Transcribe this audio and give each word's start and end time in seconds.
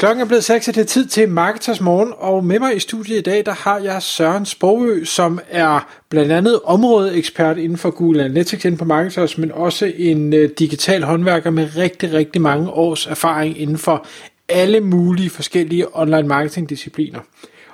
Klokken 0.00 0.22
er 0.22 0.26
blevet 0.26 0.44
6, 0.44 0.68
og 0.68 0.74
det 0.74 0.80
er 0.80 0.84
tid 0.84 1.06
til 1.06 1.28
Marketers 1.28 1.80
Morgen, 1.80 2.12
og 2.18 2.44
med 2.44 2.58
mig 2.58 2.76
i 2.76 2.78
studiet 2.78 3.18
i 3.18 3.20
dag, 3.20 3.46
der 3.46 3.52
har 3.52 3.78
jeg 3.78 4.02
Søren 4.02 4.46
Sprogø, 4.46 5.04
som 5.04 5.40
er 5.50 5.88
blandt 6.08 6.32
andet 6.32 6.60
områdeekspert 6.64 7.58
inden 7.58 7.78
for 7.78 7.90
Google 7.90 8.24
Analytics 8.24 8.64
inden 8.64 8.78
på 8.78 8.84
Marketers, 8.84 9.38
men 9.38 9.52
også 9.52 9.92
en 9.96 10.32
uh, 10.32 10.40
digital 10.58 11.02
håndværker 11.02 11.50
med 11.50 11.76
rigtig, 11.76 12.12
rigtig 12.12 12.42
mange 12.42 12.70
års 12.70 13.06
erfaring 13.06 13.60
inden 13.60 13.78
for 13.78 14.06
alle 14.48 14.80
mulige 14.80 15.30
forskellige 15.30 15.86
online 15.92 16.28
marketing 16.28 16.68
discipliner. 16.68 17.20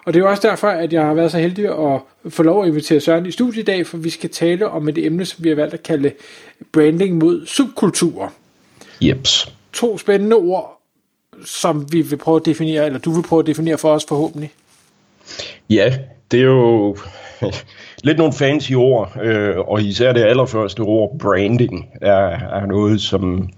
Og 0.05 0.15
det 0.15 0.21
er 0.21 0.25
jo 0.25 0.31
også 0.31 0.49
derfor, 0.49 0.69
at 0.69 0.93
jeg 0.93 1.05
har 1.05 1.15
været 1.15 1.31
så 1.31 1.39
heldig 1.39 1.65
at 1.65 2.01
få 2.33 2.43
lov 2.43 2.63
at 2.63 2.69
invitere 2.69 3.01
Søren 3.01 3.27
i 3.27 3.31
studiet 3.31 3.63
i 3.63 3.65
dag, 3.65 3.87
for 3.87 3.97
vi 3.97 4.11
skal 4.11 4.31
tale 4.31 4.69
om 4.69 4.89
et 4.89 4.99
emne, 4.99 5.25
som 5.25 5.45
vi 5.45 5.49
har 5.49 5.57
valgt 5.57 5.75
at 5.75 5.83
kalde 5.83 6.13
branding 6.73 7.19
mod 7.19 7.47
subkulturer. 7.47 8.29
Jeps. 9.01 9.53
To 9.73 9.99
spændende 9.99 10.37
ord, 10.37 10.76
som 11.45 11.93
vi 11.93 12.03
vil 12.03 12.17
prøve 12.17 12.37
at 12.37 12.47
definere, 12.47 12.87
eller 12.87 12.99
du 12.99 13.11
vil 13.11 13.23
prøve 13.23 13.41
at 13.41 13.47
definere 13.47 13.79
for 13.79 13.89
os 13.93 14.05
forhåbentlig? 14.09 14.53
Ja, 15.71 15.99
det 16.31 16.41
er 16.41 16.45
jo 16.45 16.97
lidt 18.05 18.19
nogle 18.19 18.33
fancy 18.33 18.73
ord, 18.73 19.17
øh, 19.23 19.59
og 19.59 19.83
især 19.83 20.13
det 20.13 20.23
allerførste 20.23 20.81
ord, 20.81 21.19
branding, 21.19 21.89
er, 22.01 22.29
er 22.61 22.67
noget, 22.67 23.01
som, 23.01 23.49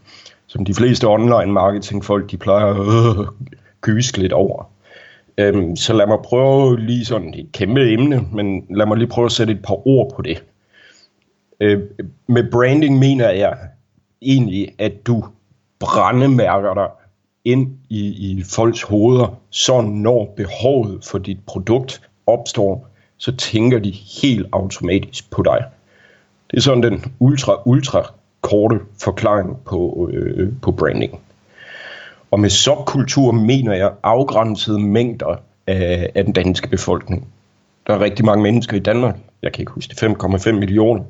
som 0.46 0.64
de 0.64 0.74
fleste 0.74 1.08
online 1.08 1.52
marketing 1.52 2.04
folk, 2.04 2.30
de 2.30 2.36
plejer 2.36 2.66
at 2.66 3.18
øh, 3.18 3.26
kyske 3.80 4.18
lidt 4.18 4.32
over. 4.32 4.70
Øhm, 5.38 5.76
så 5.76 5.92
lad 5.92 6.06
mig 6.06 6.18
prøve 6.24 6.80
lige 6.80 7.04
sådan 7.04 7.34
et 7.34 7.52
kæmpe 7.52 7.92
emne, 7.92 8.24
men 8.32 8.66
lad 8.70 8.86
mig 8.86 8.96
lige 8.96 9.08
prøve 9.08 9.26
at 9.26 9.32
sætte 9.32 9.52
et 9.52 9.62
par 9.62 9.88
ord 9.88 10.12
på 10.16 10.22
det. 10.22 10.44
Øh, 11.60 11.80
med 12.26 12.50
branding 12.50 12.98
mener 12.98 13.30
jeg 13.30 13.58
egentlig, 14.22 14.74
at 14.78 15.06
du 15.06 15.24
brændemærker 15.78 16.74
dig 16.74 16.88
ind 17.52 17.68
i, 17.88 18.00
i 18.00 18.42
folks 18.42 18.82
hoveder, 18.82 19.38
så 19.50 19.80
når 19.80 20.34
behovet 20.36 21.04
for 21.04 21.18
dit 21.18 21.38
produkt 21.46 22.00
opstår, 22.26 22.88
så 23.16 23.36
tænker 23.36 23.78
de 23.78 23.90
helt 24.22 24.46
automatisk 24.52 25.30
på 25.30 25.42
dig. 25.42 25.64
Det 26.50 26.56
er 26.56 26.60
sådan 26.60 26.82
den 26.82 27.12
ultra, 27.18 27.62
ultra 27.64 28.12
korte 28.40 28.80
forklaring 29.02 29.56
på, 29.64 30.10
øh, 30.12 30.40
øh 30.40 30.52
på 30.62 30.72
branding. 30.72 31.20
Og 32.30 32.40
med 32.40 32.50
subkultur 32.50 33.32
mener 33.32 33.74
jeg 33.74 33.92
afgrænsede 34.02 34.78
mængder 34.78 35.36
af, 35.66 36.10
af 36.14 36.24
den 36.24 36.32
danske 36.32 36.68
befolkning. 36.68 37.28
Der 37.86 37.94
er 37.94 38.00
rigtig 38.00 38.24
mange 38.24 38.42
mennesker 38.42 38.76
i 38.76 38.80
Danmark, 38.80 39.16
jeg 39.42 39.52
kan 39.52 39.62
ikke 39.62 39.72
huske 39.72 39.94
det, 39.94 40.02
5,5 40.02 40.52
millioner, 40.52 41.02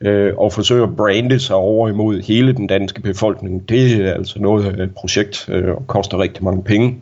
øh, 0.00 0.36
og 0.36 0.52
forsøge 0.52 0.82
at 0.82 0.96
brande 0.96 1.40
sig 1.40 1.56
over 1.56 1.88
imod 1.88 2.20
hele 2.20 2.52
den 2.52 2.66
danske 2.66 3.02
befolkning, 3.02 3.68
det 3.68 4.06
er 4.06 4.12
altså 4.12 4.38
noget 4.38 4.78
af 4.78 4.84
et 4.84 4.94
projekt 4.94 5.48
øh, 5.48 5.74
og 5.74 5.86
koster 5.86 6.18
rigtig 6.18 6.44
mange 6.44 6.62
penge. 6.62 6.96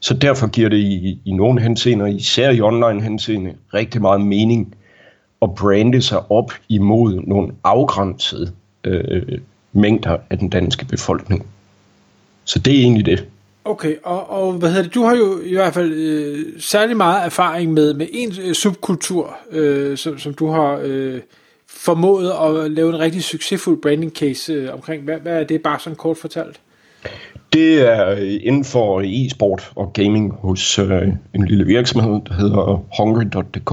Så 0.00 0.14
derfor 0.14 0.46
giver 0.46 0.68
det 0.68 0.76
i, 0.76 1.20
i 1.24 1.32
nogle 1.32 1.60
henseender, 1.60 2.06
især 2.06 2.50
i 2.50 2.60
online 2.60 3.02
henseende, 3.02 3.54
rigtig 3.74 4.00
meget 4.00 4.20
mening 4.20 4.74
at 5.42 5.54
brande 5.54 6.02
sig 6.02 6.30
op 6.30 6.52
imod 6.68 7.20
nogle 7.26 7.52
afgrænsede 7.64 8.52
øh, 8.84 9.38
mængder 9.72 10.16
af 10.30 10.38
den 10.38 10.48
danske 10.48 10.84
befolkning. 10.84 11.46
Så 12.44 12.58
det 12.58 12.74
er 12.76 12.80
egentlig 12.80 13.06
det. 13.06 13.26
Okay, 13.64 13.96
og, 14.04 14.30
og 14.30 14.52
hvad 14.52 14.68
hedder 14.68 14.82
det? 14.82 14.94
Du 14.94 15.04
har 15.04 15.16
jo 15.16 15.40
i 15.44 15.54
hvert 15.54 15.74
fald 15.74 15.92
øh, 15.92 16.44
særlig 16.58 16.96
meget 16.96 17.26
erfaring 17.26 17.72
med, 17.72 17.94
med 17.94 18.06
en 18.12 18.32
øh, 18.42 18.54
subkultur, 18.54 19.36
øh, 19.50 19.96
som, 19.96 20.18
som 20.18 20.34
du 20.34 20.50
har 20.50 20.80
øh, 20.82 21.20
formået 21.76 22.30
at 22.30 22.70
lave 22.70 22.88
en 22.88 22.98
rigtig 22.98 23.22
succesfuld 23.22 23.82
branding 23.82 24.12
case 24.12 24.52
øh, 24.52 24.74
omkring. 24.74 25.02
Hvad, 25.02 25.18
hvad 25.18 25.40
er 25.40 25.44
det 25.44 25.62
bare 25.62 25.78
sådan 25.80 25.96
kort 25.96 26.16
fortalt? 26.16 26.60
Det 27.52 27.88
er 27.88 28.10
øh, 28.10 28.40
inden 28.42 28.64
for 28.64 29.02
e-sport 29.04 29.72
og 29.76 29.92
gaming 29.92 30.32
hos 30.32 30.78
øh, 30.78 31.08
en 31.34 31.46
lille 31.46 31.64
virksomhed, 31.64 32.20
der 32.28 32.34
hedder 32.34 32.84
Hungry.dk, 32.98 33.70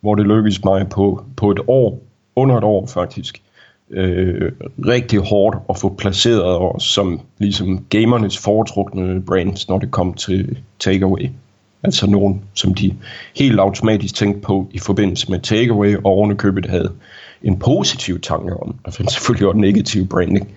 hvor 0.00 0.14
det 0.14 0.26
lykkedes 0.26 0.64
mig 0.64 0.88
på, 0.88 1.24
på 1.36 1.50
et 1.50 1.60
år, 1.68 2.02
under 2.36 2.56
et 2.56 2.64
år 2.64 2.86
faktisk, 2.86 3.42
øh, 3.90 4.52
rigtig 4.86 5.18
hårdt 5.18 5.56
at 5.68 5.78
få 5.78 5.94
placeret 5.98 6.44
os 6.44 6.82
som 6.82 7.20
ligesom 7.38 7.84
gamernes 7.90 8.38
foretrukne 8.38 9.22
brands, 9.22 9.68
når 9.68 9.78
det 9.78 9.90
kom 9.90 10.14
til 10.14 10.58
takeaway. 10.78 11.28
Altså 11.84 12.06
nogen, 12.06 12.42
som 12.54 12.74
de 12.74 12.94
helt 13.36 13.60
automatisk 13.60 14.14
tænkte 14.14 14.40
på 14.40 14.68
i 14.72 14.78
forbindelse 14.78 15.30
med 15.30 15.40
takeaway, 15.40 15.96
og 15.96 16.04
ovenikøbet 16.06 16.66
havde 16.66 16.92
en 17.42 17.58
positiv 17.58 18.20
tanke 18.20 18.56
om, 18.56 18.76
og 18.84 18.92
selvfølgelig 18.92 19.48
også 19.48 19.58
negativ 19.58 20.06
branding. 20.06 20.48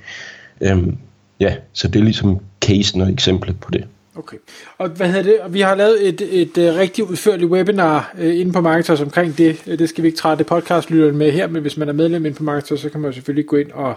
Øhm, 0.62 0.98
ja, 1.40 1.56
så 1.74 1.88
det 1.88 2.00
er 2.00 2.04
ligesom 2.04 2.40
casen 2.62 3.02
og 3.02 3.12
eksemplet 3.12 3.60
på 3.60 3.72
det. 3.72 3.88
Okay. 4.18 4.38
Og 4.78 4.90
hvad 4.90 5.08
hedder 5.08 5.24
det? 5.24 5.54
Vi 5.54 5.62
har 5.62 5.76
lavet 5.76 6.08
et, 6.08 6.22
et, 6.22 6.58
et 6.58 6.76
rigtig 6.76 7.04
udførligt 7.04 7.52
webinar 7.52 8.14
øh, 8.18 8.40
inde 8.40 8.54
på 8.54 8.62
Marketers 8.62 9.02
omkring 9.02 9.38
det. 9.38 9.64
Øh, 9.68 9.80
det 9.80 9.90
skal 9.90 10.02
vi 10.02 10.08
ikke 10.08 10.18
trætte 10.18 10.44
podcastlytteren 10.44 11.18
med 11.18 11.32
her, 11.32 11.48
men 11.48 11.62
hvis 11.62 11.78
man 11.78 11.90
er 11.90 11.94
medlem 11.94 12.26
inde 12.26 12.38
på 12.38 12.44
Marketers, 12.44 12.80
så 12.80 12.90
kan 12.90 13.02
man 13.02 13.14
selvfølgelig 13.14 13.46
gå 13.46 13.56
ind 13.56 13.72
og, 13.72 13.96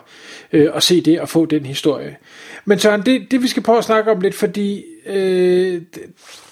øh, 0.52 0.68
og 0.72 0.82
se 0.82 1.00
det 1.00 1.20
og 1.20 1.28
få 1.28 1.46
den 1.46 1.66
historie. 1.66 2.16
Men 2.64 2.78
Søren, 2.78 3.02
det, 3.06 3.30
det 3.30 3.42
vi 3.42 3.48
skal 3.48 3.62
prøve 3.62 3.78
at 3.78 3.84
snakke 3.84 4.10
om 4.10 4.20
lidt, 4.20 4.34
fordi 4.34 4.84
øh, 5.06 5.82
det, 5.94 6.02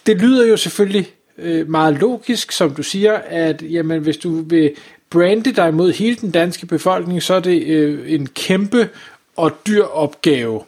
det 0.06 0.20
lyder 0.20 0.46
jo 0.46 0.56
selvfølgelig 0.56 1.12
øh, 1.38 1.70
meget 1.70 1.94
logisk, 1.94 2.52
som 2.52 2.70
du 2.70 2.82
siger, 2.82 3.12
at 3.14 3.62
jamen, 3.62 4.02
hvis 4.02 4.16
du 4.16 4.40
vil 4.40 4.72
brande 5.10 5.52
dig 5.52 5.74
mod 5.74 5.92
hele 5.92 6.16
den 6.16 6.30
danske 6.30 6.66
befolkning, 6.66 7.22
så 7.22 7.34
er 7.34 7.40
det 7.40 7.66
øh, 7.66 8.12
en 8.12 8.26
kæmpe 8.26 8.88
og 9.36 9.52
dyr 9.66 9.84
opgave. 9.84 10.60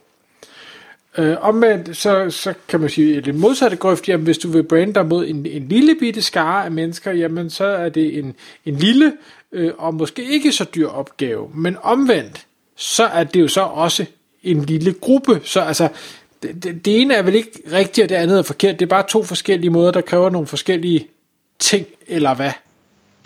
Øh, 1.19 1.37
omvendt, 1.41 1.97
så, 1.97 2.31
så 2.31 2.55
kan 2.69 2.81
man 2.81 2.89
sige, 2.89 3.17
at 3.17 3.25
det 3.25 3.35
modsatte 3.35 3.77
grøft, 3.77 4.09
jamen 4.09 4.25
hvis 4.25 4.39
du 4.39 4.49
vil 4.49 4.63
brande 4.63 4.95
dig 4.95 5.07
mod 5.07 5.27
en, 5.27 5.47
en 5.47 5.69
lille 5.69 5.95
bitte 6.01 6.23
skare 6.23 6.65
af 6.65 6.71
mennesker, 6.71 7.13
jamen 7.13 7.51
så 7.51 7.65
er 7.65 7.89
det 7.89 8.19
en, 8.19 8.35
en 8.67 8.77
lille 8.77 9.13
øh, 9.53 9.73
og 9.79 9.95
måske 9.95 10.23
ikke 10.31 10.53
så 10.53 10.65
dyr 10.75 10.89
opgave. 10.89 11.51
Men 11.55 11.77
omvendt, 11.83 12.47
så 12.77 13.05
er 13.05 13.25
det 13.25 13.41
jo 13.41 13.49
så 13.49 13.61
også 13.61 14.07
en 14.43 14.65
lille 14.65 14.93
gruppe. 14.93 15.41
Så 15.45 15.61
altså, 15.61 15.89
det, 16.43 16.65
det, 16.65 16.85
det 16.85 17.01
ene 17.01 17.15
er 17.15 17.23
vel 17.23 17.35
ikke 17.35 17.63
rigtigt, 17.73 18.05
og 18.05 18.09
det 18.09 18.15
andet 18.15 18.39
er 18.39 18.43
forkert. 18.43 18.79
Det 18.79 18.87
er 18.87 18.91
bare 18.91 19.05
to 19.09 19.23
forskellige 19.23 19.71
måder, 19.71 19.91
der 19.91 20.01
kræver 20.01 20.31
nogle 20.31 20.47
forskellige 20.47 21.07
ting, 21.59 21.87
eller 22.07 22.35
hvad? 22.35 22.53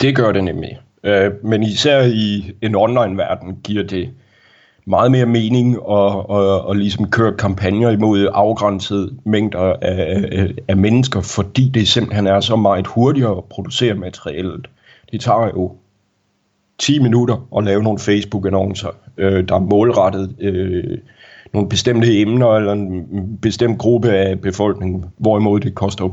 Det 0.01 0.15
gør 0.15 0.31
det 0.31 0.43
nemlig. 0.43 0.79
Øh, 1.03 1.31
men 1.43 1.63
især 1.63 2.01
i 2.03 2.53
en 2.61 2.75
online-verden 2.75 3.57
giver 3.63 3.83
det 3.83 4.09
meget 4.85 5.11
mere 5.11 5.25
mening 5.25 5.79
og, 5.79 6.29
og, 6.29 6.61
og 6.61 6.75
ligesom 6.75 7.09
køre 7.09 7.33
kampagner 7.33 7.89
imod 7.89 8.27
afgrænsede 8.33 9.13
mængder 9.23 9.59
af, 9.59 10.27
af, 10.31 10.47
af 10.67 10.77
mennesker, 10.77 11.21
fordi 11.21 11.69
det 11.69 11.87
simpelthen 11.87 12.27
er 12.27 12.39
så 12.39 12.55
meget 12.55 12.87
hurtigere 12.87 13.37
at 13.37 13.43
producere 13.43 13.93
materialet. 13.93 14.67
Det 15.11 15.21
tager 15.21 15.47
jo 15.47 15.71
10 16.79 16.99
minutter 16.99 17.47
at 17.57 17.63
lave 17.63 17.83
nogle 17.83 17.99
Facebook-annoncer, 17.99 18.89
øh, 19.17 19.47
der 19.47 19.55
er 19.55 19.59
målrettet 19.59 20.35
øh, 20.39 20.97
nogle 21.53 21.69
bestemte 21.69 22.21
emner 22.21 22.47
eller 22.47 22.73
en 22.73 23.37
bestemt 23.41 23.77
gruppe 23.77 24.11
af 24.11 24.41
befolkningen, 24.41 25.05
hvorimod 25.17 25.59
det 25.59 25.75
koster 25.75 26.05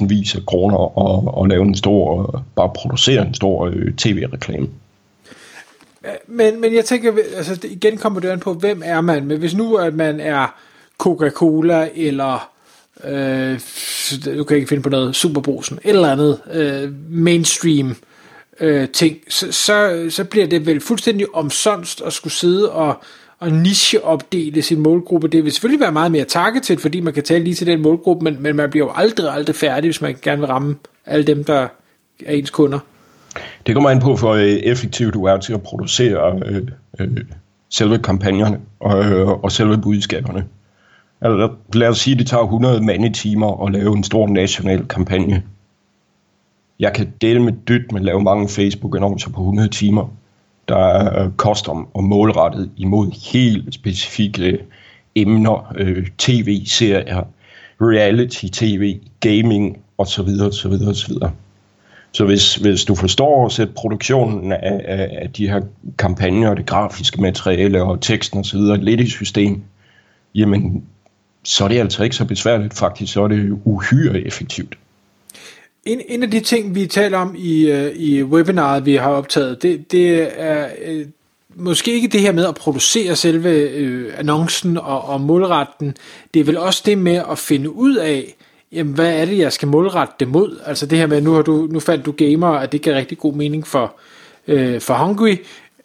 100.000 0.00 0.06
vis 0.06 0.34
af 0.34 0.46
kroner 0.46 0.78
at, 1.06 1.42
at 1.42 1.48
lave 1.48 1.62
en 1.62 1.74
stor, 1.74 2.42
bare 2.56 2.70
producere 2.76 3.26
en 3.26 3.34
stor 3.34 3.66
øh, 3.66 3.92
tv-reklame. 3.92 4.68
Men, 6.26 6.60
men 6.60 6.74
jeg 6.74 6.84
tænker, 6.84 7.12
altså 7.36 7.58
igen 7.64 7.98
kommer 7.98 8.20
det 8.20 8.28
an 8.28 8.40
på, 8.40 8.54
hvem 8.54 8.82
er 8.84 9.00
man? 9.00 9.26
Men 9.26 9.38
hvis 9.38 9.54
nu 9.54 9.76
at 9.76 9.94
man 9.94 10.20
er 10.20 10.54
Coca-Cola 10.98 11.88
eller 11.94 12.50
øh, 13.04 13.60
du 14.36 14.44
kan 14.44 14.56
ikke 14.56 14.68
finde 14.68 14.82
på 14.82 14.88
noget 14.88 15.16
Superbrusen, 15.16 15.78
eller 15.84 16.12
andet 16.12 16.40
øh, 16.52 16.92
mainstream 17.08 17.96
øh, 18.60 18.88
ting, 18.88 19.16
så, 19.28 19.52
så, 19.52 20.06
så 20.10 20.24
bliver 20.24 20.46
det 20.46 20.66
vel 20.66 20.80
fuldstændig 20.80 21.34
omsonst 21.34 22.02
at 22.02 22.12
skulle 22.12 22.34
sidde 22.34 22.72
og, 22.72 23.02
og 23.38 23.52
nicheopdele 23.52 24.62
sin 24.62 24.80
målgruppe. 24.80 25.28
Det 25.28 25.44
vil 25.44 25.52
selvfølgelig 25.52 25.80
være 25.80 25.92
meget 25.92 26.12
mere 26.12 26.24
targeted, 26.24 26.78
fordi 26.78 27.00
man 27.00 27.14
kan 27.14 27.22
tale 27.22 27.44
lige 27.44 27.54
til 27.54 27.66
den 27.66 27.82
målgruppe, 27.82 28.24
men, 28.24 28.42
men 28.42 28.56
man 28.56 28.70
bliver 28.70 28.86
jo 28.86 28.92
aldrig, 28.94 29.32
aldrig 29.32 29.56
færdig, 29.56 29.88
hvis 29.88 30.00
man 30.00 30.16
gerne 30.22 30.40
vil 30.40 30.46
ramme 30.46 30.76
alle 31.06 31.26
dem, 31.26 31.44
der 31.44 31.68
er 32.24 32.32
ens 32.32 32.50
kunder. 32.50 32.78
Det 33.66 33.74
kommer 33.74 33.90
an 33.90 34.00
på, 34.00 34.14
hvor 34.14 34.34
øh, 34.34 34.42
effektivt 34.42 35.14
du 35.14 35.24
er 35.24 35.36
til 35.36 35.52
at 35.52 35.62
producere 35.62 36.40
øh, 36.46 36.68
øh, 36.98 37.16
selve 37.70 37.98
kampagnerne 37.98 38.60
og, 38.80 39.04
øh, 39.04 39.28
og 39.28 39.52
selve 39.52 39.78
budskaberne. 39.78 40.44
Altså, 41.20 41.50
lad 41.72 41.88
os 41.88 41.98
sige, 41.98 42.14
at 42.14 42.18
det 42.18 42.26
tager 42.26 42.42
100 42.42 42.84
mandetimer 42.84 43.66
at 43.66 43.72
lave 43.72 43.96
en 43.96 44.04
stor 44.04 44.28
national 44.28 44.86
kampagne. 44.88 45.42
Jeg 46.80 46.94
kan 46.94 47.12
dele 47.20 47.42
med 47.42 47.52
dyt 47.68 47.92
med 47.92 48.00
at 48.00 48.04
lave 48.04 48.22
mange 48.22 48.48
Facebook-annoncer 48.48 49.30
på 49.30 49.40
100 49.40 49.68
timer. 49.68 50.08
der 50.68 50.78
øh, 50.78 51.24
er 51.24 51.30
custom 51.36 51.88
og 51.94 52.04
målrettet 52.04 52.70
imod 52.76 53.32
helt 53.32 53.74
specifikke 53.74 54.52
øh, 54.52 54.58
emner, 55.14 55.72
øh, 55.76 56.06
tv-serier, 56.18 57.22
reality-tv, 57.80 59.00
gaming 59.20 59.78
osv. 59.98 60.28
osv. 60.40 60.72
osv. 60.88 61.12
Så 62.16 62.24
hvis, 62.24 62.54
hvis 62.54 62.84
du 62.84 62.94
forstår 62.94 63.46
at 63.46 63.52
sætte 63.52 63.72
produktionen 63.72 64.52
af, 64.52 64.80
af, 64.84 65.18
af 65.22 65.30
de 65.32 65.48
her 65.48 65.60
kampagner, 65.98 66.50
og 66.50 66.56
det 66.56 66.66
grafiske 66.66 67.20
materiale 67.20 67.82
og 67.82 68.00
teksten 68.00 68.40
osv. 68.40 68.58
lidt 68.58 69.00
i 69.00 69.10
system, 69.10 69.62
jamen 70.34 70.84
så 71.44 71.64
er 71.64 71.68
det 71.68 71.78
altså 71.78 72.04
ikke 72.04 72.16
så 72.16 72.24
besværligt. 72.24 72.74
Faktisk 72.74 73.12
så 73.12 73.22
er 73.22 73.28
det 73.28 73.58
uhyre 73.64 74.20
effektivt. 74.20 74.78
En, 75.84 76.00
en 76.08 76.22
af 76.22 76.30
de 76.30 76.40
ting, 76.40 76.74
vi 76.74 76.86
taler 76.86 77.18
om 77.18 77.34
i, 77.38 77.70
øh, 77.70 77.92
i 77.96 78.22
webinaret, 78.22 78.86
vi 78.86 78.94
har 78.94 79.10
optaget, 79.10 79.62
det, 79.62 79.92
det 79.92 80.28
er 80.42 80.68
øh, 80.84 81.06
måske 81.54 81.92
ikke 81.92 82.08
det 82.08 82.20
her 82.20 82.32
med 82.32 82.46
at 82.46 82.54
producere 82.54 83.16
selve 83.16 83.50
øh, 83.50 84.12
annoncen 84.18 84.78
og, 84.78 85.04
og 85.04 85.20
målretten. 85.20 85.96
Det 86.34 86.40
er 86.40 86.44
vel 86.44 86.58
også 86.58 86.82
det 86.86 86.98
med 86.98 87.22
at 87.30 87.38
finde 87.38 87.74
ud 87.74 87.96
af, 87.96 88.34
jamen, 88.72 88.94
hvad 88.94 89.20
er 89.20 89.24
det, 89.24 89.38
jeg 89.38 89.52
skal 89.52 89.68
målrette 89.68 90.14
det 90.20 90.28
mod? 90.28 90.60
Altså 90.66 90.86
det 90.86 90.98
her 90.98 91.06
med, 91.06 91.20
nu, 91.20 91.32
har 91.32 91.42
du, 91.42 91.68
nu 91.70 91.80
fandt 91.80 92.06
du 92.06 92.12
gamer, 92.12 92.48
at 92.48 92.72
det 92.72 92.82
giver 92.82 92.96
rigtig 92.96 93.18
god 93.18 93.34
mening 93.34 93.66
for, 93.66 93.94
øh, 94.48 94.80
for 94.80 94.94
Hungry, 94.94 95.36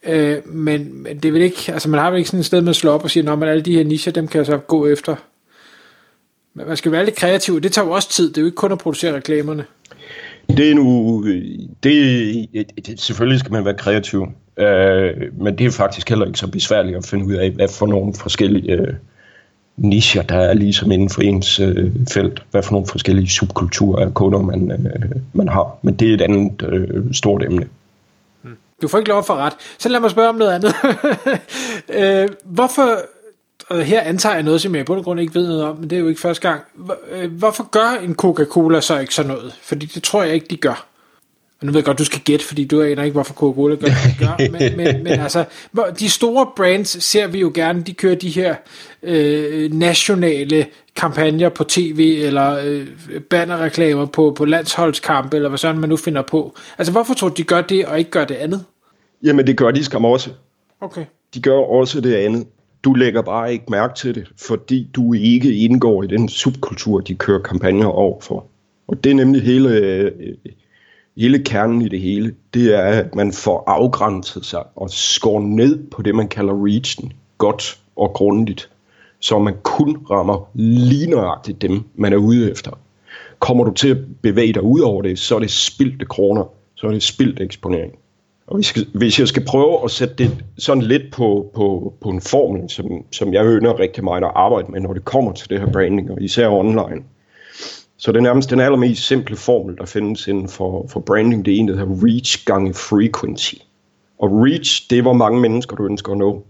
øh, 0.07 0.37
men, 0.45 1.03
men 1.03 1.17
det 1.17 1.33
vil 1.33 1.41
ikke, 1.41 1.73
altså 1.73 1.89
man 1.89 1.99
har 1.99 2.09
vel 2.09 2.17
ikke 2.17 2.29
sådan 2.29 2.39
et 2.39 2.45
sted, 2.45 2.61
man 2.61 2.73
slår 2.73 2.91
op 2.91 3.03
og 3.03 3.09
siger, 3.09 3.31
at 3.31 3.49
alle 3.49 3.63
de 3.63 3.73
her 3.73 3.83
nischer, 3.83 4.11
dem 4.11 4.27
kan 4.27 4.37
jeg 4.37 4.45
så 4.45 4.57
gå 4.57 4.87
efter. 4.87 5.15
Men 6.53 6.67
man 6.67 6.77
skal 6.77 6.91
være 6.91 7.05
lidt 7.05 7.15
kreativ, 7.15 7.61
det 7.61 7.71
tager 7.71 7.85
jo 7.85 7.91
også 7.91 8.09
tid, 8.09 8.29
det 8.29 8.37
er 8.37 8.41
jo 8.41 8.45
ikke 8.45 8.55
kun 8.55 8.71
at 8.71 8.77
producere 8.77 9.15
reklamerne. 9.15 9.65
Det 10.57 10.71
er 10.71 10.75
nu, 10.75 11.25
det, 11.83 12.65
det, 12.85 12.99
selvfølgelig 12.99 13.39
skal 13.39 13.51
man 13.51 13.65
være 13.65 13.77
kreativ, 13.77 14.27
øh, 14.57 15.13
men 15.37 15.57
det 15.57 15.65
er 15.65 15.71
faktisk 15.71 16.09
heller 16.09 16.25
ikke 16.25 16.39
så 16.39 16.47
besværligt 16.47 16.97
at 16.97 17.05
finde 17.05 17.25
ud 17.25 17.33
af, 17.33 17.51
hvad 17.51 17.67
for 17.67 17.87
nogle 17.87 18.13
forskellige 18.13 18.71
øh, 18.71 18.93
nischer, 19.77 20.21
der 20.21 20.37
er 20.37 20.53
ligesom 20.53 20.91
inden 20.91 21.09
for 21.09 21.21
ens 21.21 21.59
øh, 21.59 21.91
felt, 22.13 22.43
hvad 22.51 22.63
for 22.63 22.71
nogle 22.71 22.87
forskellige 22.87 23.29
subkulturer 23.29 24.05
af 24.05 24.13
kunder, 24.13 24.41
man, 24.41 24.71
øh, 24.71 25.11
man 25.33 25.47
har. 25.47 25.77
Men 25.81 25.93
det 25.93 26.09
er 26.09 26.13
et 26.13 26.21
andet 26.21 26.61
øh, 26.63 27.13
stort 27.13 27.43
emne. 27.43 27.67
Hmm. 28.41 28.57
Du 28.81 28.87
får 28.87 28.97
ikke 28.97 29.09
lov 29.09 29.23
for 29.23 29.35
ret. 29.35 29.53
Så 29.79 29.89
lad 29.89 29.99
mig 29.99 30.11
spørge 30.11 30.29
om 30.29 30.35
noget 30.35 30.51
andet. 30.51 30.73
øh, 32.23 32.29
hvorfor 32.43 32.99
og 33.69 33.83
her 33.83 34.01
antager 34.01 34.35
jeg 34.35 34.43
noget, 34.43 34.61
som 34.61 34.75
jeg 34.75 34.85
på 34.85 34.95
og 34.95 35.03
grund 35.03 35.19
ikke 35.19 35.35
ved 35.35 35.47
noget 35.47 35.63
om, 35.63 35.75
men 35.75 35.89
det 35.89 35.95
er 35.95 35.99
jo 35.99 36.07
ikke 36.07 36.21
første 36.21 36.49
gang. 36.49 36.61
Øh, 37.11 37.31
hvorfor 37.31 37.69
gør 37.69 37.99
en 38.03 38.15
Coca-Cola 38.15 38.81
så 38.81 38.99
ikke 38.99 39.13
sådan 39.13 39.31
noget? 39.31 39.53
Fordi 39.61 39.85
det 39.85 40.03
tror 40.03 40.23
jeg 40.23 40.33
ikke, 40.33 40.47
de 40.49 40.57
gør. 40.57 40.87
Og 41.61 41.67
nu 41.67 41.71
ved 41.71 41.79
jeg 41.79 41.85
godt, 41.85 41.99
du 41.99 42.05
skal 42.05 42.19
gætte, 42.19 42.45
fordi 42.45 42.65
du 42.65 42.81
aner 42.81 43.03
ikke, 43.03 43.13
hvorfor 43.13 43.33
Coca-Cola 43.33 43.75
gør, 43.75 43.87
gør. 44.19 44.47
Men, 44.51 44.77
men, 44.77 45.03
men 45.03 45.19
altså, 45.19 45.45
de 45.99 46.09
store 46.09 46.47
brands 46.55 47.03
ser 47.03 47.27
vi 47.27 47.39
jo 47.39 47.51
gerne, 47.53 47.81
de 47.81 47.93
kører 47.93 48.15
de 48.15 48.29
her 48.29 48.55
øh, 49.03 49.73
nationale 49.73 50.65
kampagner 50.95 51.49
på 51.49 51.63
tv, 51.63 52.21
eller 52.23 52.59
øh, 52.65 52.87
bannerreklamer 53.29 54.05
på, 54.05 54.33
på 54.37 54.45
landsholdskampe, 54.45 55.35
eller 55.35 55.49
hvad 55.49 55.57
sådan 55.57 55.79
man 55.79 55.89
nu 55.89 55.97
finder 55.97 56.21
på. 56.21 56.55
Altså, 56.77 56.91
hvorfor 56.91 57.13
tror 57.13 57.29
du, 57.29 57.33
de 57.37 57.43
gør 57.43 57.61
det, 57.61 57.85
og 57.85 57.99
ikke 57.99 58.11
gør 58.11 58.25
det 58.25 58.35
andet? 58.35 58.65
Jamen, 59.23 59.47
det 59.47 59.57
gør 59.57 59.71
de 59.71 59.83
skam 59.83 60.05
også. 60.05 60.29
Okay. 60.81 61.05
De 61.33 61.41
gør 61.41 61.57
også 61.57 62.01
det 62.01 62.15
andet. 62.15 62.47
Du 62.83 62.93
lægger 62.93 63.21
bare 63.21 63.53
ikke 63.53 63.65
mærke 63.69 63.93
til 63.95 64.15
det, 64.15 64.27
fordi 64.37 64.89
du 64.95 65.13
ikke 65.13 65.55
indgår 65.55 66.03
i 66.03 66.07
den 66.07 66.29
subkultur, 66.29 66.99
de 66.99 67.15
kører 67.15 67.39
kampagner 67.39 67.85
over 67.85 68.21
for. 68.21 68.45
Og 68.87 69.03
det 69.03 69.09
er 69.09 69.15
nemlig 69.15 69.41
hele, 69.41 70.11
hele 71.17 71.39
kernen 71.39 71.81
i 71.81 71.87
det 71.87 71.99
hele. 71.99 72.35
Det 72.53 72.75
er, 72.75 72.83
at 72.83 73.15
man 73.15 73.31
får 73.31 73.63
afgrænset 73.67 74.45
sig 74.45 74.63
og 74.75 74.89
skåret 74.89 75.45
ned 75.45 75.89
på 75.91 76.01
det, 76.01 76.15
man 76.15 76.27
kalder 76.27 76.65
reachen 76.65 77.13
godt 77.37 77.79
og 77.95 78.13
grundigt. 78.13 78.69
Så 79.19 79.39
man 79.39 79.55
kun 79.63 79.97
rammer 80.09 80.49
lige 80.53 81.09
nøjagtigt 81.09 81.61
dem, 81.61 81.83
man 81.95 82.13
er 82.13 82.17
ude 82.17 82.51
efter. 82.51 82.71
Kommer 83.39 83.63
du 83.63 83.71
til 83.71 83.89
at 83.89 83.97
bevæge 84.21 84.53
dig 84.53 84.63
ud 84.63 84.79
over 84.79 85.01
det, 85.01 85.19
så 85.19 85.35
er 85.35 85.39
det 85.39 85.51
spildte 85.51 86.05
kroner. 86.05 86.43
Så 86.75 86.87
er 86.87 86.91
det 86.91 87.03
spildt 87.03 87.39
eksponering. 87.39 87.93
Og 88.47 88.55
hvis, 88.55 88.71
hvis 88.93 89.19
jeg 89.19 89.27
skal 89.27 89.45
prøve 89.45 89.83
at 89.83 89.91
sætte 89.91 90.15
det 90.15 90.43
sådan 90.57 90.83
lidt 90.83 91.11
på, 91.11 91.51
på, 91.55 91.93
på 92.01 92.09
en 92.09 92.21
formel, 92.21 92.69
som, 92.69 92.85
som 93.11 93.33
jeg 93.33 93.45
ønsker 93.45 93.79
rigtig 93.79 94.03
meget 94.03 94.23
at 94.23 94.31
arbejde 94.35 94.71
med, 94.71 94.81
når 94.81 94.93
det 94.93 95.05
kommer 95.05 95.31
til 95.31 95.49
det 95.49 95.59
her 95.59 95.71
branding, 95.71 96.11
og 96.11 96.21
især 96.21 96.49
online. 96.49 97.03
Så 98.03 98.11
det 98.11 98.17
er 98.17 98.21
nærmest 98.21 98.49
den 98.49 98.59
allermest 98.59 99.07
simple 99.07 99.35
formel, 99.35 99.77
der 99.77 99.85
findes 99.85 100.27
inden 100.27 100.47
for, 100.47 100.87
for 100.89 100.99
branding. 100.99 101.45
Det 101.45 101.53
er 101.53 101.57
en, 101.59 101.67
der 101.67 101.77
hedder 101.77 102.05
reach 102.05 102.45
gange 102.45 102.73
frequency. 102.73 103.55
Og 104.19 104.29
reach, 104.31 104.89
det 104.89 104.97
er, 104.97 105.01
hvor 105.01 105.13
mange 105.13 105.41
mennesker 105.41 105.75
du 105.75 105.85
ønsker 105.85 106.11
at 106.11 106.17
nå. 106.17 106.45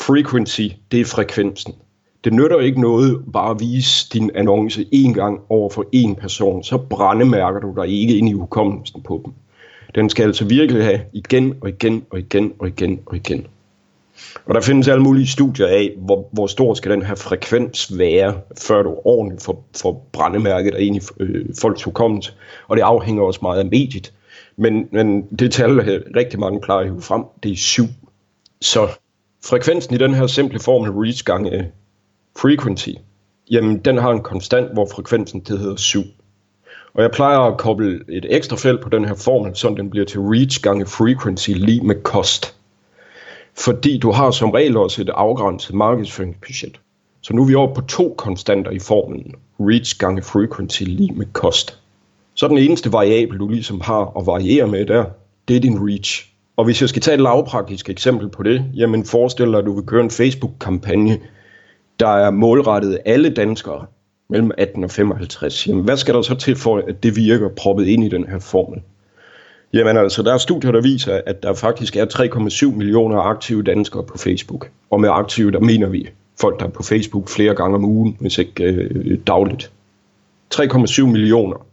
Frequency, 0.00 0.60
det 0.90 1.00
er 1.00 1.04
frekvensen. 1.04 1.74
Det 2.24 2.32
nytter 2.32 2.60
ikke 2.60 2.80
noget 2.80 3.24
bare 3.32 3.50
at 3.50 3.60
vise 3.60 4.08
din 4.12 4.30
annonce 4.34 4.86
en 4.92 5.14
gang 5.14 5.40
over 5.48 5.70
for 5.70 5.84
en 5.92 6.16
person, 6.16 6.62
så 6.62 6.78
brændemærker 6.78 7.60
du 7.60 7.74
dig 7.76 7.88
ikke 7.88 8.16
ind 8.16 8.28
i 8.28 8.32
hukommelsen 8.32 9.02
på 9.02 9.22
dem. 9.24 9.32
Den 9.94 10.10
skal 10.10 10.22
altså 10.22 10.44
virkelig 10.44 10.84
have 10.84 11.00
igen 11.12 11.54
og 11.60 11.68
igen 11.68 12.04
og 12.10 12.18
igen 12.18 12.52
og 12.58 12.68
igen 12.68 13.00
og 13.06 13.16
igen. 13.16 13.46
Og 14.46 14.54
der 14.54 14.60
findes 14.60 14.88
alle 14.88 15.02
mulige 15.02 15.26
studier 15.26 15.66
af, 15.66 15.92
hvor, 15.98 16.28
hvor 16.32 16.46
stor 16.46 16.74
skal 16.74 16.90
den 16.90 17.02
her 17.02 17.14
frekvens 17.14 17.98
være, 17.98 18.34
før 18.58 18.82
du 18.82 18.94
ordentligt 19.04 19.42
får, 19.42 19.68
får 19.76 20.08
brændemærket 20.12 20.74
ind 20.78 20.96
i 20.96 21.00
øh, 21.20 21.44
folks 21.60 21.82
hukommelse. 21.82 22.32
Og 22.68 22.76
det 22.76 22.82
afhænger 22.82 23.22
også 23.22 23.40
meget 23.42 23.58
af 23.58 23.66
mediet. 23.66 24.12
Men, 24.56 24.88
men 24.92 25.22
det 25.22 25.52
tal, 25.52 25.70
øh, 25.70 26.02
rigtig 26.16 26.40
mange 26.40 26.60
plejer 26.60 26.86
jo 26.86 27.00
frem, 27.00 27.24
det 27.42 27.52
er 27.52 27.56
7. 27.56 27.84
Så 28.60 28.88
frekvensen 29.44 29.94
i 29.94 29.98
den 29.98 30.14
her 30.14 30.26
simple 30.26 30.58
formel 30.58 30.90
reach 30.90 31.24
gange 31.24 31.52
øh, 31.52 31.64
frequency, 32.38 32.90
jamen 33.50 33.78
den 33.78 33.98
har 33.98 34.10
en 34.10 34.22
konstant, 34.22 34.72
hvor 34.72 34.88
frekvensen 34.94 35.40
det 35.40 35.58
hedder 35.58 35.76
7. 35.76 36.02
Og 36.94 37.02
jeg 37.02 37.10
plejer 37.10 37.38
at 37.38 37.58
koble 37.58 38.00
et 38.08 38.26
ekstra 38.30 38.56
felt 38.56 38.80
på 38.80 38.88
den 38.88 39.04
her 39.04 39.14
formel, 39.14 39.56
så 39.56 39.74
den 39.76 39.90
bliver 39.90 40.06
til 40.06 40.20
reach 40.20 40.62
gange 40.62 40.86
frequency 40.86 41.50
lige 41.50 41.86
med 41.86 42.02
kost. 42.02 42.56
Fordi 43.58 43.98
du 43.98 44.10
har 44.10 44.30
som 44.30 44.50
regel 44.50 44.76
også 44.76 45.02
et 45.02 45.10
afgrænset 45.14 45.74
markedsføringsbudget. 45.74 46.80
Så 47.20 47.34
nu 47.34 47.42
er 47.42 47.46
vi 47.46 47.54
over 47.54 47.74
på 47.74 47.80
to 47.80 48.14
konstanter 48.18 48.70
i 48.70 48.78
formlen. 48.78 49.34
Reach 49.60 49.98
gange 49.98 50.22
frequency 50.22 50.82
lige 50.82 51.14
med 51.14 51.26
kost. 51.32 51.78
Så 52.34 52.48
den 52.48 52.58
eneste 52.58 52.92
variabel, 52.92 53.38
du 53.38 53.48
ligesom 53.48 53.80
har 53.80 54.18
at 54.18 54.26
variere 54.26 54.66
med 54.66 54.86
der, 54.86 55.04
det 55.48 55.56
er 55.56 55.60
din 55.60 55.88
reach. 55.88 56.28
Og 56.56 56.64
hvis 56.64 56.80
jeg 56.80 56.88
skal 56.88 57.02
tage 57.02 57.14
et 57.14 57.20
lavpraktisk 57.20 57.90
eksempel 57.90 58.28
på 58.28 58.42
det, 58.42 58.64
jamen 58.74 59.04
forestil 59.04 59.46
dig, 59.46 59.58
at 59.58 59.64
du 59.64 59.74
vil 59.74 59.84
køre 59.84 60.04
en 60.04 60.10
Facebook-kampagne, 60.10 61.18
der 62.00 62.08
er 62.08 62.30
målrettet 62.30 62.98
alle 63.04 63.30
danskere, 63.30 63.86
mellem 64.28 64.50
18 64.58 64.84
og 64.84 64.90
55. 64.90 65.66
Jamen, 65.68 65.84
hvad 65.84 65.96
skal 65.96 66.14
der 66.14 66.22
så 66.22 66.34
til 66.34 66.56
for, 66.56 66.76
at 66.88 67.02
det 67.02 67.16
virker 67.16 67.48
proppet 67.48 67.86
ind 67.86 68.04
i 68.04 68.08
den 68.08 68.28
her 68.28 68.38
formel? 68.38 68.80
Jamen 69.72 69.96
altså, 69.96 70.22
der 70.22 70.34
er 70.34 70.38
studier, 70.38 70.72
der 70.72 70.80
viser, 70.80 71.20
at 71.26 71.42
der 71.42 71.54
faktisk 71.54 71.96
er 71.96 72.06
3,7 72.70 72.76
millioner 72.76 73.18
aktive 73.18 73.62
danskere 73.62 74.02
på 74.02 74.18
Facebook. 74.18 74.70
Og 74.90 75.00
med 75.00 75.08
aktive, 75.12 75.50
der 75.50 75.60
mener 75.60 75.88
vi 75.88 76.08
folk, 76.40 76.60
der 76.60 76.66
er 76.66 76.70
på 76.70 76.82
Facebook 76.82 77.28
flere 77.28 77.54
gange 77.54 77.74
om 77.74 77.84
ugen, 77.84 78.16
hvis 78.20 78.38
ikke 78.38 78.64
øh, 78.64 79.18
dagligt. 79.26 79.70
3,7 80.54 81.06
millioner 81.06 81.66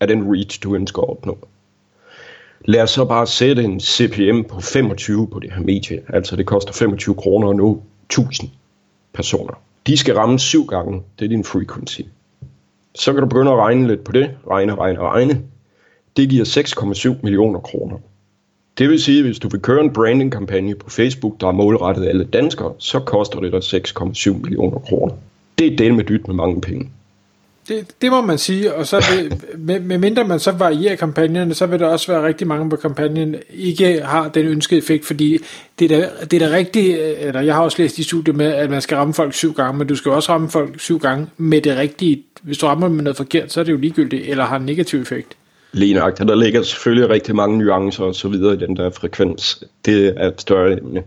er 0.00 0.06
den 0.06 0.34
reach, 0.34 0.62
du 0.62 0.74
ønsker 0.74 1.02
at 1.02 1.10
opnå. 1.10 1.38
Lad 2.64 2.82
os 2.82 2.90
så 2.90 3.04
bare 3.04 3.26
sætte 3.26 3.62
en 3.62 3.80
CPM 3.80 4.42
på 4.42 4.60
25 4.60 5.28
på 5.28 5.38
det 5.38 5.52
her 5.52 5.60
medie. 5.60 6.02
Altså 6.08 6.36
det 6.36 6.46
koster 6.46 6.72
25 6.72 7.14
kroner 7.14 7.48
at 7.48 7.56
nå 7.56 7.82
1000 8.06 8.50
personer. 9.14 9.54
De 9.86 9.96
skal 9.96 10.14
ramme 10.14 10.38
syv 10.38 10.66
gange. 10.66 11.02
Det 11.18 11.24
er 11.24 11.28
din 11.28 11.44
frequency. 11.44 12.00
Så 12.94 13.12
kan 13.12 13.22
du 13.22 13.28
begynde 13.28 13.50
at 13.50 13.58
regne 13.58 13.86
lidt 13.86 14.04
på 14.04 14.12
det. 14.12 14.30
Regne, 14.50 14.74
regne, 14.74 15.00
regne. 15.00 15.42
Det 16.16 16.28
giver 16.28 16.44
6,7 16.44 17.22
millioner 17.22 17.60
kroner. 17.60 17.96
Det 18.78 18.88
vil 18.88 19.02
sige, 19.02 19.18
at 19.18 19.24
hvis 19.24 19.38
du 19.38 19.48
vil 19.48 19.60
køre 19.60 19.80
en 19.80 19.92
branding-kampagne 19.92 20.74
på 20.74 20.90
Facebook, 20.90 21.40
der 21.40 21.46
er 21.46 21.52
målrettet 21.52 22.08
alle 22.08 22.24
danskere, 22.24 22.72
så 22.78 23.00
koster 23.00 23.40
det 23.40 23.52
dig 23.52 23.58
6,7 23.58 24.32
millioner 24.32 24.78
kroner. 24.78 25.14
Det 25.58 25.72
er 25.72 25.76
del 25.76 25.94
med 25.94 26.04
dyt 26.04 26.26
med 26.26 26.34
mange 26.34 26.60
penge. 26.60 26.90
Det, 27.68 27.86
det 28.02 28.10
må 28.10 28.20
man 28.20 28.38
sige, 28.38 28.74
og 28.74 28.86
så 28.86 29.04
vil, 29.14 29.40
med, 29.66 29.80
med 29.80 29.98
mindre 29.98 30.24
man 30.24 30.38
så 30.38 30.52
varierer 30.52 30.96
kampagnerne, 30.96 31.54
så 31.54 31.66
vil 31.66 31.78
der 31.78 31.86
også 31.86 32.12
være 32.12 32.26
rigtig 32.26 32.46
mange 32.46 32.70
på 32.70 32.76
kampagnen, 32.76 33.36
ikke 33.54 34.00
har 34.04 34.28
den 34.28 34.46
ønskede 34.46 34.78
effekt, 34.78 35.06
fordi 35.06 35.38
det 35.78 35.92
er 35.92 36.00
da, 36.00 36.08
det 36.24 36.42
er 36.42 36.48
da 36.48 36.56
rigtigt, 36.56 36.98
eller 37.00 37.40
jeg 37.40 37.54
har 37.54 37.62
også 37.62 37.82
læst 37.82 37.98
i 37.98 38.02
studiet 38.02 38.36
med, 38.36 38.46
at 38.46 38.70
man 38.70 38.80
skal 38.80 38.96
ramme 38.96 39.14
folk 39.14 39.34
syv 39.34 39.52
gange, 39.52 39.78
men 39.78 39.86
du 39.86 39.96
skal 39.96 40.12
også 40.12 40.32
ramme 40.32 40.48
folk 40.48 40.80
syv 40.80 40.98
gange 40.98 41.26
med 41.36 41.60
det 41.60 41.76
rigtige. 41.76 42.22
Hvis 42.42 42.58
du 42.58 42.66
rammer 42.66 42.88
med 42.88 43.04
noget 43.04 43.16
forkert, 43.16 43.52
så 43.52 43.60
er 43.60 43.64
det 43.64 43.72
jo 43.72 43.76
ligegyldigt, 43.76 44.28
eller 44.28 44.44
har 44.44 44.56
en 44.56 44.66
negativ 44.66 45.00
effekt. 45.00 45.36
Lige 45.72 45.94
nok. 45.94 46.18
Der 46.18 46.34
ligger 46.34 46.62
selvfølgelig 46.62 47.10
rigtig 47.10 47.36
mange 47.36 47.58
nuancer 47.58 48.04
og 48.04 48.14
så 48.14 48.28
videre 48.28 48.54
i 48.54 48.56
den 48.56 48.76
der 48.76 48.90
frekvens. 48.90 49.64
Det 49.84 50.14
er 50.16 50.28
et 50.28 50.40
større 50.40 50.72
emne. 50.72 51.02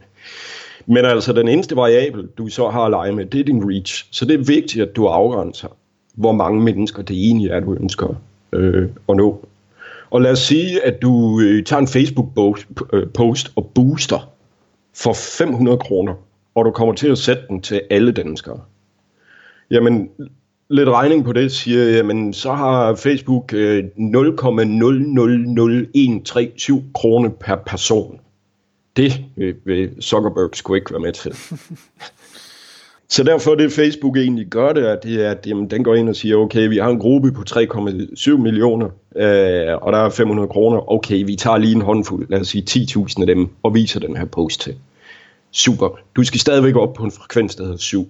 Men 0.85 1.05
altså, 1.05 1.33
den 1.33 1.47
eneste 1.47 1.75
variabel, 1.75 2.27
du 2.37 2.47
så 2.47 2.69
har 2.69 2.81
at 2.81 2.91
lege 2.91 3.11
med, 3.11 3.25
det 3.25 3.39
er 3.39 3.43
din 3.43 3.69
reach. 3.69 4.07
Så 4.11 4.25
det 4.25 4.33
er 4.33 4.43
vigtigt, 4.43 4.89
at 4.89 4.95
du 4.95 5.05
afgrænser 5.05 5.67
hvor 6.13 6.31
mange 6.31 6.61
mennesker 6.61 7.03
det 7.03 7.15
egentlig 7.25 7.51
er, 7.51 7.59
du 7.59 7.73
ønsker 7.73 8.15
øh, 8.53 8.89
at 9.09 9.15
nå. 9.15 9.45
Og 10.09 10.21
lad 10.21 10.31
os 10.31 10.39
sige, 10.39 10.85
at 10.85 11.01
du 11.01 11.39
øh, 11.41 11.63
tager 11.63 11.79
en 11.79 11.87
Facebook-post 11.87 13.47
øh, 13.47 13.53
og 13.55 13.71
booster 13.75 14.29
for 14.95 15.13
500 15.13 15.77
kroner, 15.77 16.13
og 16.55 16.65
du 16.65 16.71
kommer 16.71 16.93
til 16.93 17.07
at 17.07 17.17
sætte 17.17 17.43
den 17.49 17.61
til 17.61 17.81
alle 17.89 18.11
danskere. 18.11 18.59
Jamen, 19.71 20.09
lidt 20.73 20.89
regning 20.89 21.25
på 21.25 21.33
det 21.33 21.51
siger, 21.51 21.89
jamen 21.89 22.33
så 22.33 22.53
har 22.53 22.95
Facebook 22.95 23.53
øh, 23.53 23.83
0,000137 23.83 24.01
kroner 26.93 27.29
per 27.29 27.55
person. 27.55 28.19
Det 28.97 29.21
øh, 29.37 29.55
vil 29.65 29.89
Zuckerberg 30.01 30.49
skulle 30.53 30.77
ikke 30.77 30.91
være 30.91 31.01
med 31.01 31.13
til. 31.13 31.35
Så 33.09 33.23
derfor 33.23 33.55
det 33.55 33.71
Facebook 33.71 34.17
egentlig 34.17 34.47
gør 34.47 34.73
det, 34.73 34.85
at, 34.85 35.03
det 35.03 35.25
er, 35.25 35.31
at 35.31 35.47
jamen, 35.47 35.69
den 35.69 35.83
går 35.83 35.95
ind 35.95 36.09
og 36.09 36.15
siger, 36.15 36.35
okay, 36.37 36.69
vi 36.69 36.77
har 36.77 36.89
en 36.89 36.99
gruppe 36.99 37.31
på 37.31 37.43
3,7 37.49 38.37
millioner, 38.37 38.85
øh, 39.15 39.77
og 39.81 39.93
der 39.93 39.99
er 39.99 40.09
500 40.09 40.47
kroner. 40.47 40.91
Okay, 40.91 41.25
vi 41.25 41.35
tager 41.35 41.57
lige 41.57 41.75
en 41.75 41.81
håndfuld, 41.81 42.29
lad 42.29 42.39
os 42.39 42.47
sige 42.47 42.63
10.000 42.69 43.21
af 43.21 43.27
dem, 43.27 43.49
og 43.63 43.73
viser 43.73 43.99
den 43.99 44.17
her 44.17 44.25
post 44.25 44.61
til. 44.61 44.75
Super. 45.51 45.99
Du 46.15 46.23
skal 46.23 46.39
stadigvæk 46.39 46.75
op 46.75 46.93
på 46.93 47.03
en 47.03 47.11
frekvens, 47.11 47.55
der 47.55 47.63
hedder 47.63 47.77
7. 47.77 48.09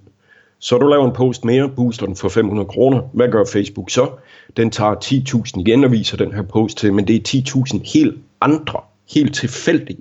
Så 0.63 0.77
du 0.77 0.87
laver 0.87 1.05
en 1.05 1.13
post 1.13 1.45
mere, 1.45 1.69
booster 1.69 2.05
den 2.05 2.15
for 2.15 2.29
500 2.29 2.67
kroner. 2.67 3.01
Hvad 3.13 3.27
gør 3.27 3.43
Facebook 3.53 3.89
så? 3.89 4.09
Den 4.57 4.71
tager 4.71 4.95
10.000 4.95 5.59
igen 5.59 5.83
og 5.83 5.91
viser 5.91 6.17
den 6.17 6.33
her 6.33 6.41
post 6.41 6.77
til, 6.77 6.93
men 6.93 7.07
det 7.07 7.15
er 7.15 7.41
10.000 7.41 7.93
helt 7.93 8.17
andre, 8.41 8.79
helt 9.13 9.35
tilfældige, 9.35 9.99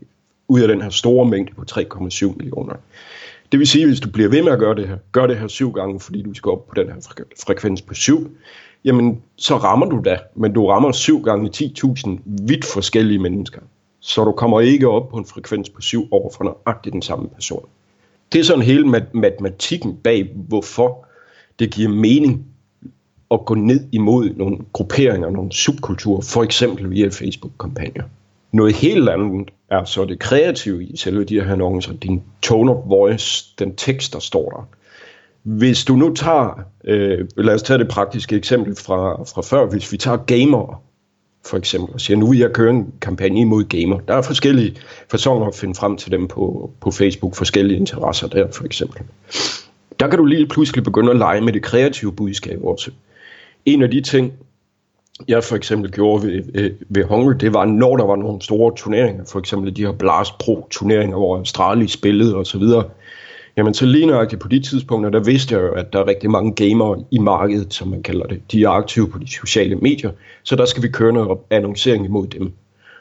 ud 0.48 0.60
af 0.60 0.68
den 0.68 0.82
her 0.82 0.90
store 0.90 1.26
mængde 1.26 1.54
på 1.54 1.64
3,7 1.70 2.36
millioner. 2.36 2.74
Det 3.52 3.58
vil 3.58 3.66
sige, 3.66 3.82
at 3.82 3.88
hvis 3.88 4.00
du 4.00 4.10
bliver 4.10 4.28
ved 4.28 4.42
med 4.42 4.52
at 4.52 4.58
gøre 4.58 4.74
det 4.74 4.88
her, 4.88 4.96
gør 5.12 5.26
det 5.26 5.38
her 5.38 5.48
syv 5.48 5.72
gange, 5.72 6.00
fordi 6.00 6.22
du 6.22 6.34
skal 6.34 6.50
op 6.50 6.68
på 6.68 6.74
den 6.74 6.86
her 6.86 7.22
frekvens 7.46 7.82
på 7.82 7.94
syv, 7.94 8.30
jamen 8.84 9.22
så 9.36 9.56
rammer 9.56 9.86
du 9.86 10.00
da, 10.04 10.18
men 10.34 10.52
du 10.52 10.66
rammer 10.66 10.92
syv 10.92 11.22
gange 11.22 11.50
10.000 11.56 12.10
vidt 12.24 12.64
forskellige 12.64 13.18
mennesker. 13.18 13.60
Så 14.00 14.24
du 14.24 14.32
kommer 14.32 14.60
ikke 14.60 14.88
op 14.88 15.08
på 15.08 15.16
en 15.16 15.24
frekvens 15.24 15.70
på 15.70 15.80
syv 15.80 16.08
over 16.10 16.30
for 16.36 16.44
nøjagtigt 16.44 16.92
den 16.92 17.02
samme 17.02 17.28
person. 17.28 17.64
Det 18.32 18.38
er 18.38 18.44
sådan 18.44 18.62
hele 18.62 19.04
matematikken 19.14 19.96
bag, 19.96 20.30
hvorfor 20.34 21.06
det 21.58 21.70
giver 21.70 21.88
mening 21.88 22.46
at 23.30 23.44
gå 23.44 23.54
ned 23.54 23.80
imod 23.92 24.30
nogle 24.36 24.58
grupperinger, 24.72 25.30
nogle 25.30 25.52
subkulturer, 25.52 26.20
for 26.20 26.42
eksempel 26.42 26.90
via 26.90 27.08
Facebook-kampagner. 27.08 28.04
Noget 28.52 28.74
helt 28.74 29.08
andet 29.08 29.50
er 29.70 29.84
så 29.84 30.04
det 30.04 30.18
kreative 30.18 30.84
i 30.84 30.96
selve 30.96 31.24
de 31.24 31.40
her 31.40 31.52
annoncer, 31.52 31.92
din 31.92 32.22
tone 32.42 32.72
of 32.72 32.88
voice, 32.88 33.54
den 33.58 33.76
tekst, 33.76 34.12
der 34.12 34.18
står 34.18 34.50
der. 34.50 34.68
Hvis 35.42 35.84
du 35.84 35.96
nu 35.96 36.14
tager, 36.14 36.60
øh, 36.84 37.28
lad 37.36 37.54
os 37.54 37.62
tage 37.62 37.78
det 37.78 37.88
praktiske 37.88 38.36
eksempel 38.36 38.76
fra, 38.76 39.22
fra 39.22 39.42
før, 39.42 39.66
hvis 39.66 39.92
vi 39.92 39.96
tager 39.96 40.16
gamere, 40.16 40.76
for 41.46 41.56
eksempel, 41.56 41.94
og 41.94 42.00
siger, 42.00 42.16
nu 42.16 42.26
vil 42.26 42.38
jeg 42.38 42.52
køre 42.52 42.70
en 42.70 42.92
kampagne 43.00 43.40
imod 43.40 43.64
gamer. 43.64 43.98
Der 43.98 44.14
er 44.14 44.22
forskellige 44.22 44.76
fasonger 45.10 45.46
at 45.46 45.54
finde 45.54 45.74
frem 45.74 45.96
til 45.96 46.12
dem 46.12 46.28
på, 46.28 46.70
på 46.80 46.90
Facebook, 46.90 47.34
forskellige 47.34 47.78
interesser 47.78 48.28
der 48.28 48.46
for 48.52 48.64
eksempel. 48.64 49.02
Der 50.00 50.08
kan 50.08 50.18
du 50.18 50.24
lige 50.24 50.46
pludselig 50.46 50.84
begynde 50.84 51.10
at 51.10 51.16
lege 51.16 51.40
med 51.40 51.52
det 51.52 51.62
kreative 51.62 52.12
budskab 52.12 52.64
også. 52.64 52.90
En 53.64 53.82
af 53.82 53.90
de 53.90 54.00
ting, 54.00 54.32
jeg 55.28 55.44
for 55.44 55.56
eksempel 55.56 55.90
gjorde 55.90 56.22
ved, 56.22 56.32
øh, 56.32 56.64
ved, 56.64 56.70
ved 56.88 57.04
Hunger, 57.04 57.32
det 57.32 57.54
var, 57.54 57.64
når 57.64 57.96
der 57.96 58.04
var 58.04 58.16
nogle 58.16 58.42
store 58.42 58.72
turneringer, 58.76 59.24
for 59.24 59.38
eksempel 59.38 59.76
de 59.76 59.86
her 59.86 59.92
Blast 59.92 60.38
Pro 60.38 60.66
turneringer, 60.70 61.16
hvor 61.16 61.36
Australien 61.36 61.88
spillede 61.88 62.36
og 62.36 62.46
så 62.46 62.58
videre, 62.58 62.84
jamen 63.56 63.74
så 63.74 63.86
lige 63.86 64.06
nøjagtigt 64.06 64.40
på 64.40 64.48
de 64.48 64.60
tidspunkter, 64.60 65.10
der 65.10 65.20
vidste 65.20 65.54
jeg 65.54 65.62
jo, 65.62 65.72
at 65.72 65.92
der 65.92 65.98
er 65.98 66.06
rigtig 66.06 66.30
mange 66.30 66.54
gamere 66.54 67.04
i 67.10 67.18
markedet, 67.18 67.74
som 67.74 67.88
man 67.88 68.02
kalder 68.02 68.26
det. 68.26 68.52
De 68.52 68.62
er 68.62 68.68
aktive 68.68 69.08
på 69.08 69.18
de 69.18 69.28
sociale 69.28 69.76
medier, 69.76 70.10
så 70.42 70.56
der 70.56 70.64
skal 70.64 70.82
vi 70.82 70.88
køre 70.88 71.12
noget 71.12 71.38
annoncering 71.50 72.04
imod 72.04 72.26
dem. 72.26 72.52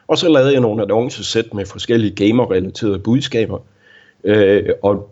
Og 0.08 0.18
så 0.18 0.28
lavede 0.28 0.52
jeg 0.52 0.60
nogle 0.60 0.82
annoncesæt 0.82 1.54
med 1.54 1.66
forskellige 1.66 2.26
gamer-relaterede 2.26 2.98
budskaber, 2.98 3.58
øh, 4.24 4.62
og 4.82 5.10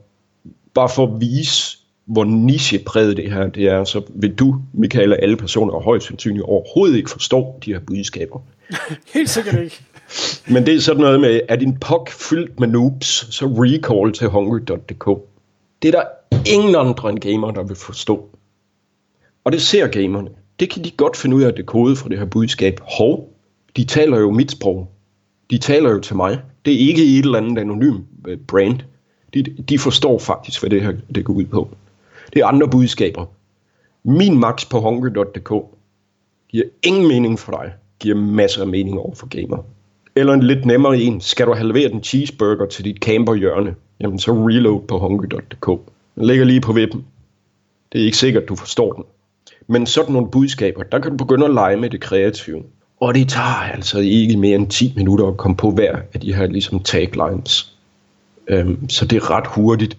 bare 0.75 0.89
for 0.89 1.07
at 1.07 1.21
vise, 1.21 1.79
hvor 2.05 2.25
nichepræget 2.25 3.17
det 3.17 3.33
her 3.33 3.47
det 3.47 3.69
er, 3.69 3.85
så 3.85 4.03
vil 4.15 4.35
du, 4.35 4.57
Michael, 4.73 5.15
alle 5.15 5.37
personer 5.37 5.73
og 5.73 5.83
højst 5.83 6.07
sandsynligt 6.07 6.45
overhovedet 6.45 6.97
ikke 6.97 7.11
forstå 7.11 7.55
de 7.65 7.73
her 7.73 7.81
budskaber. 7.81 8.41
Helt 9.15 9.31
sikkert 9.31 9.61
ikke. 9.65 9.81
Men 10.49 10.67
det 10.67 10.75
er 10.75 10.81
sådan 10.81 11.01
noget 11.01 11.21
med, 11.21 11.41
at 11.49 11.61
din 11.61 11.77
pok 11.79 12.11
fyldt 12.11 12.61
med 12.61 12.69
noobs, 12.69 13.35
så 13.35 13.47
recall 13.47 14.13
til 14.13 14.29
hungry.dk. 14.29 15.30
Det 15.83 15.95
er 15.95 16.01
der 16.01 16.05
ingen 16.47 16.77
andre 16.77 17.11
end 17.11 17.19
gamer, 17.19 17.51
der 17.51 17.63
vil 17.63 17.77
forstå. 17.77 18.29
Og 19.45 19.53
det 19.53 19.63
ser 19.63 19.87
gamerne. 19.87 20.31
Det 20.61 20.71
kan 20.71 20.85
de 20.85 20.91
godt 20.91 21.17
finde 21.17 21.37
ud 21.37 21.43
af 21.43 21.55
det 21.55 21.67
kode 21.67 21.97
for 21.97 22.09
det 22.09 22.19
her 22.19 22.25
budskab. 22.25 22.81
Hov, 22.99 23.29
de 23.77 23.85
taler 23.85 24.19
jo 24.19 24.31
mit 24.31 24.51
sprog. 24.51 24.89
De 25.51 25.59
taler 25.59 25.91
jo 25.91 26.01
til 26.01 26.17
mig. 26.17 26.41
Det 26.65 26.75
er 26.75 26.79
ikke 26.79 27.03
et 27.03 27.25
eller 27.25 27.39
andet 27.39 27.59
anonym 27.59 27.97
øh, 28.29 28.39
brand. 28.39 28.81
De, 29.35 29.43
de 29.43 29.79
forstår 29.79 30.19
faktisk, 30.19 30.61
hvad 30.63 30.71
det 30.71 30.83
her 30.83 30.93
det 31.15 31.25
går 31.25 31.35
ud 31.35 31.45
på. 31.45 31.69
Det 32.35 32.41
er 32.43 32.47
andre 32.47 32.69
budskaber. 32.69 33.27
Min 34.05 34.39
max 34.39 34.69
på 34.69 34.81
hunger.dk 34.81 35.53
giver 36.49 36.65
ingen 36.83 37.09
mening 37.09 37.39
for 37.39 37.53
dig. 37.53 37.73
Giver 38.01 38.17
masser 38.17 38.61
af 38.61 38.69
mening 38.69 38.99
over 38.99 39.15
for 39.15 39.27
gamer. 39.27 39.59
Eller 40.17 40.33
en 40.33 40.43
lidt 40.43 40.65
nemmere 40.65 40.99
en. 40.99 41.21
Skal 41.21 41.47
du 41.47 41.53
halvere 41.53 41.89
den 41.89 42.03
cheeseburger 42.03 42.67
til 42.67 42.85
dit 42.85 42.97
camperhjørne? 42.97 43.75
Jamen 44.01 44.19
så 44.19 44.33
reload 44.33 44.81
på 44.81 44.99
hungry.dk. 44.99 45.67
Den 46.15 46.27
ligger 46.27 46.45
lige 46.45 46.61
på 46.61 46.73
webben. 46.73 47.05
Det 47.93 48.01
er 48.01 48.05
ikke 48.05 48.17
sikkert, 48.17 48.49
du 48.49 48.57
forstår 48.57 48.93
den. 48.93 49.05
Men 49.67 49.87
sådan 49.87 50.13
nogle 50.13 50.31
budskaber, 50.31 50.83
der 50.83 50.99
kan 50.99 51.11
du 51.11 51.17
begynde 51.17 51.45
at 51.45 51.55
lege 51.55 51.77
med 51.77 51.91
det 51.91 52.01
kreative. 52.01 52.63
Og 53.01 53.15
det 53.15 53.29
tager 53.29 53.73
altså 53.75 53.99
ikke 53.99 54.37
mere 54.37 54.55
end 54.55 54.69
10 54.69 54.93
minutter 54.97 55.27
at 55.27 55.37
komme 55.37 55.57
på 55.57 55.71
hver 55.71 55.97
af 56.15 56.21
de 56.21 56.35
her 56.35 56.47
ligesom 56.47 56.83
taglines. 56.83 57.77
Øhm, 58.49 58.89
så 58.89 59.07
det 59.07 59.17
er 59.17 59.31
ret 59.31 59.47
hurtigt 59.47 59.99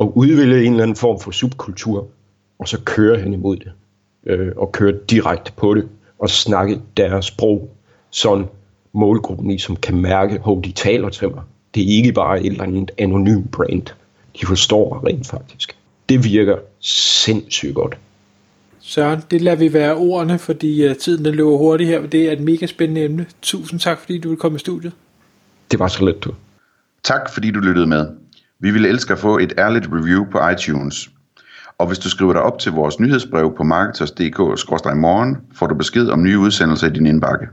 at 0.00 0.08
udvælge 0.14 0.64
en 0.64 0.72
eller 0.72 0.82
anden 0.82 0.96
form 0.96 1.20
for 1.20 1.30
subkultur, 1.30 2.08
og 2.58 2.68
så 2.68 2.80
køre 2.84 3.18
hen 3.20 3.32
imod 3.32 3.56
det. 3.56 3.72
Øh, 4.26 4.52
og 4.56 4.72
køre 4.72 4.94
direkte 5.10 5.52
på 5.52 5.74
det, 5.74 5.88
og 6.18 6.30
snakke 6.30 6.80
deres 6.96 7.24
sprog, 7.24 7.70
sådan 8.10 8.46
målgruppen 8.92 9.48
ligesom 9.48 9.76
kan 9.76 9.96
mærke, 9.96 10.34
at 10.34 10.64
de 10.64 10.72
taler 10.72 11.08
til 11.08 11.30
mig. 11.30 11.42
Det 11.74 11.82
er 11.82 11.96
ikke 11.96 12.12
bare 12.12 12.40
et 12.40 12.46
eller 12.46 12.64
andet 12.64 12.90
anonym 12.98 13.42
brand. 13.42 13.86
De 14.40 14.46
forstår 14.46 15.06
rent 15.06 15.26
faktisk. 15.26 15.76
Det 16.08 16.24
virker 16.24 16.56
sindssygt 16.80 17.74
godt. 17.74 17.96
Søren, 18.80 19.22
det 19.30 19.40
lader 19.40 19.56
vi 19.56 19.72
være 19.72 19.94
ordene, 19.94 20.38
fordi 20.38 20.88
uh, 20.90 20.96
tiden 20.96 21.24
den 21.24 21.34
løber 21.34 21.56
hurtigt 21.56 21.90
her, 21.90 22.06
det 22.06 22.28
er 22.28 22.32
et 22.32 22.40
mega 22.40 22.66
spændende 22.66 23.04
emne. 23.04 23.26
Tusind 23.42 23.80
tak, 23.80 23.98
fordi 23.98 24.18
du 24.18 24.28
vil 24.28 24.38
komme 24.38 24.56
i 24.56 24.58
studiet. 24.58 24.92
Det 25.70 25.78
var 25.78 25.88
så 25.88 26.04
let, 26.04 26.24
du. 26.24 26.34
Tak, 27.02 27.32
fordi 27.34 27.50
du 27.50 27.60
lyttede 27.60 27.86
med. 27.86 28.06
Vi 28.60 28.70
ville 28.70 28.88
elske 28.88 29.12
at 29.12 29.18
få 29.18 29.38
et 29.38 29.52
ærligt 29.58 29.88
review 29.92 30.24
på 30.30 30.48
iTunes. 30.48 31.10
Og 31.78 31.86
hvis 31.86 31.98
du 31.98 32.10
skriver 32.10 32.32
dig 32.32 32.42
op 32.42 32.58
til 32.58 32.72
vores 32.72 33.00
nyhedsbrev 33.00 33.54
på 33.56 33.62
marketers.dk-morgen, 33.62 35.36
får 35.54 35.66
du 35.66 35.74
besked 35.74 36.08
om 36.08 36.22
nye 36.22 36.38
udsendelser 36.38 36.86
i 36.86 36.90
din 36.90 37.06
indbakke. 37.06 37.46